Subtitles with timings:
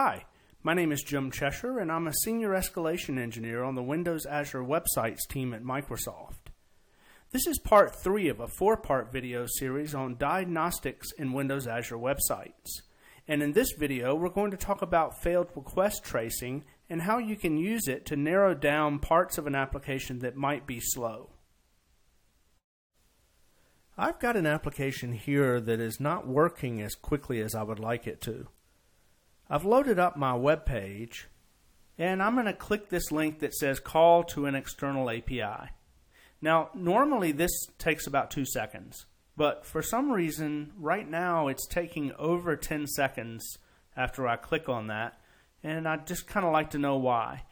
[0.00, 0.26] Hi,
[0.62, 4.62] my name is Jim Cheshire, and I'm a Senior Escalation Engineer on the Windows Azure
[4.62, 6.52] Websites team at Microsoft.
[7.32, 11.96] This is part three of a four part video series on diagnostics in Windows Azure
[11.96, 12.82] websites.
[13.26, 17.34] And in this video, we're going to talk about failed request tracing and how you
[17.34, 21.30] can use it to narrow down parts of an application that might be slow.
[23.96, 28.06] I've got an application here that is not working as quickly as I would like
[28.06, 28.46] it to.
[29.50, 31.28] I've loaded up my web page
[31.96, 35.70] and I'm going to click this link that says call to an external API.
[36.40, 39.06] Now, normally this takes about two seconds,
[39.36, 43.58] but for some reason, right now it's taking over 10 seconds
[43.96, 45.18] after I click on that,
[45.64, 47.42] and I'd just kind of like to know why.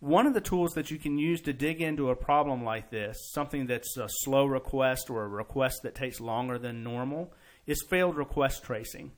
[0.00, 3.18] One of the tools that you can use to dig into a problem like this,
[3.32, 7.34] something that's a slow request or a request that takes longer than normal,
[7.66, 9.12] is failed request tracing.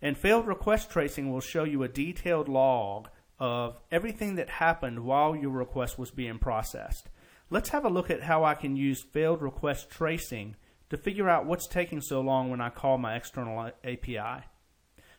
[0.00, 5.34] And failed request tracing will show you a detailed log of everything that happened while
[5.34, 7.08] your request was being processed.
[7.50, 10.56] Let's have a look at how I can use failed request tracing
[10.90, 14.44] to figure out what's taking so long when I call my external API.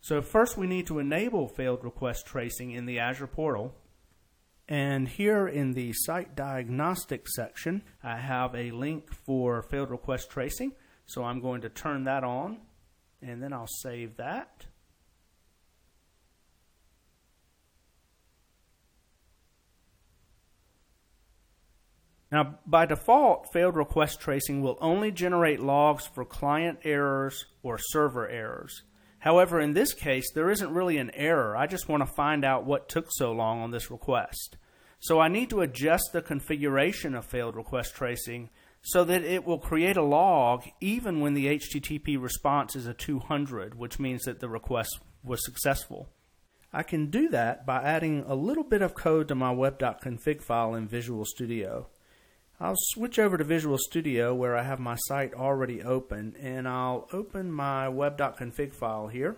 [0.00, 3.74] So first we need to enable failed request tracing in the Azure portal
[4.68, 10.72] and here in the site diagnostic section, I have a link for failed request tracing.
[11.06, 12.58] So I'm going to turn that on
[13.22, 14.66] and then I'll save that.
[22.30, 28.28] Now, by default, failed request tracing will only generate logs for client errors or server
[28.28, 28.82] errors.
[29.20, 31.56] However, in this case, there isn't really an error.
[31.56, 34.56] I just want to find out what took so long on this request.
[34.98, 38.50] So I need to adjust the configuration of failed request tracing
[38.86, 43.74] so that it will create a log even when the HTTP response is a 200,
[43.74, 46.08] which means that the request was successful.
[46.72, 50.76] I can do that by adding a little bit of code to my web.config file
[50.76, 51.88] in Visual Studio.
[52.60, 57.08] I'll switch over to Visual Studio where I have my site already open and I'll
[57.12, 59.36] open my web.config file here.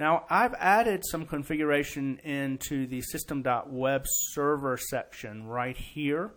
[0.00, 6.30] Now I've added some configuration into the system.web server section right here.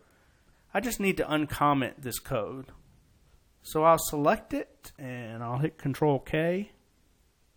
[0.74, 2.66] I just need to uncomment this code.
[3.62, 6.74] So I'll select it and I'll hit Control K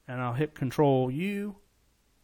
[0.06, 1.56] and I'll hit Control U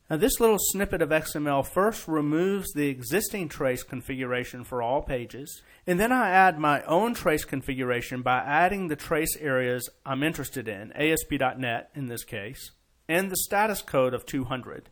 [0.08, 5.62] now this little snippet of XML first removes the existing trace configuration for all pages,
[5.86, 10.68] and then I add my own trace configuration by adding the trace areas I'm interested
[10.68, 12.72] in, ASP.NET in this case,
[13.12, 14.88] and the status code of 200.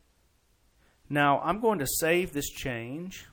[1.09, 3.25] Now I'm going to save this change,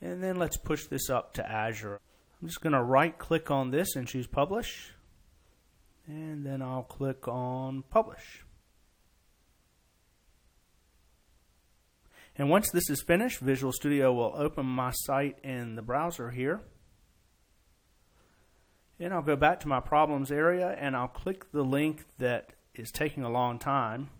[0.00, 2.00] and then let's push this up to Azure.
[2.40, 4.94] I'm just going to right click on this and choose Publish,
[6.06, 8.46] and then I'll click on Publish.
[12.34, 16.62] And once this is finished, Visual Studio will open my site in the browser here.
[18.98, 22.90] And I'll go back to my problems area and I'll click the link that is
[22.90, 24.10] taking a long time.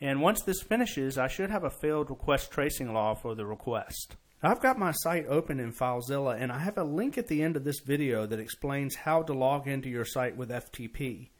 [0.00, 4.16] And once this finishes, I should have a failed request tracing log for the request.
[4.40, 7.56] I've got my site open in FileZilla and I have a link at the end
[7.56, 11.30] of this video that explains how to log into your site with FTP.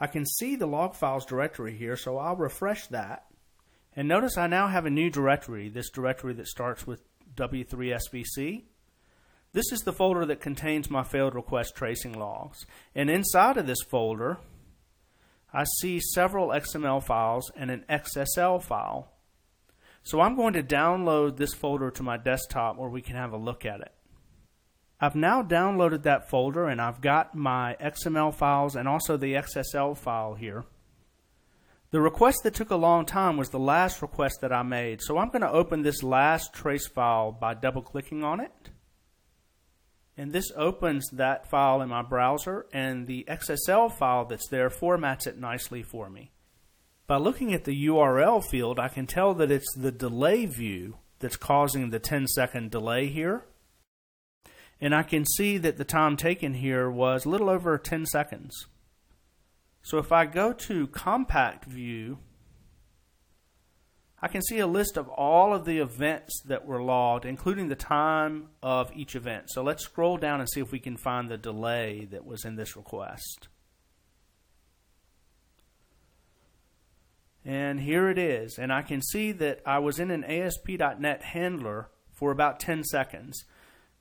[0.00, 3.26] I can see the log files directory here, so I'll refresh that.
[3.94, 7.02] And notice I now have a new directory, this directory that starts with
[7.34, 8.64] W3SVC.
[9.56, 12.66] This is the folder that contains my failed request tracing logs.
[12.94, 14.36] And inside of this folder,
[15.50, 19.14] I see several XML files and an XSL file.
[20.02, 23.38] So I'm going to download this folder to my desktop where we can have a
[23.38, 23.92] look at it.
[25.00, 29.96] I've now downloaded that folder and I've got my XML files and also the XSL
[29.96, 30.66] file here.
[31.92, 35.00] The request that took a long time was the last request that I made.
[35.00, 38.52] So I'm going to open this last trace file by double clicking on it.
[40.16, 45.26] And this opens that file in my browser and the XSL file that's there formats
[45.26, 46.30] it nicely for me.
[47.06, 51.36] By looking at the URL field, I can tell that it's the delay view that's
[51.36, 53.44] causing the 10 second delay here.
[54.80, 58.66] And I can see that the time taken here was a little over 10 seconds.
[59.82, 62.18] So if I go to compact view,
[64.20, 67.76] I can see a list of all of the events that were logged, including the
[67.76, 69.50] time of each event.
[69.50, 72.56] So let's scroll down and see if we can find the delay that was in
[72.56, 73.48] this request.
[77.44, 78.58] And here it is.
[78.58, 83.44] And I can see that I was in an ASP.NET handler for about 10 seconds.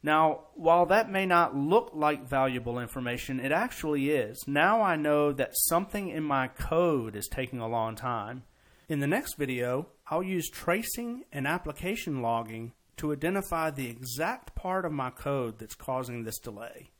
[0.01, 4.43] Now, while that may not look like valuable information, it actually is.
[4.47, 8.43] Now I know that something in my code is taking a long time.
[8.87, 14.85] In the next video, I'll use tracing and application logging to identify the exact part
[14.85, 16.91] of my code that's causing this delay.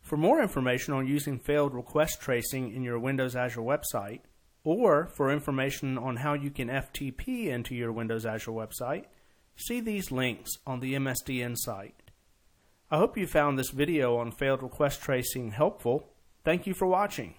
[0.00, 4.20] For more information on using failed request tracing in your Windows Azure website,
[4.62, 9.06] or for information on how you can FTP into your Windows Azure website,
[9.56, 12.12] see these links on the MSDN site.
[12.92, 16.12] I hope you found this video on failed request tracing helpful.
[16.44, 17.34] Thank you for watching.